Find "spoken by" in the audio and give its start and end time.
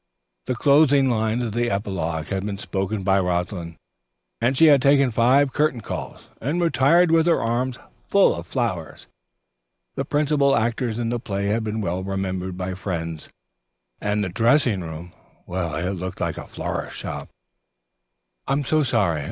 2.57-3.19